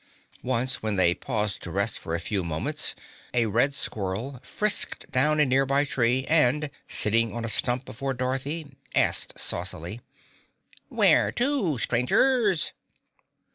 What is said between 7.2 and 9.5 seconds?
on a stump before Dorothy, asked